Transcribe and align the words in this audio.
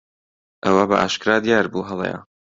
ئەوە 0.63 0.83
بەئاشکرا 0.89 1.35
دیار 1.45 1.65
بوو 1.71 1.87
هەڵەیە. 1.89 2.19